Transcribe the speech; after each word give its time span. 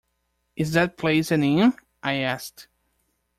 “Is 0.55 0.71
that 0.71 0.97
place 0.97 1.29
an 1.29 1.43
inn?” 1.43 1.75
I 2.01 2.15
asked. 2.15 2.67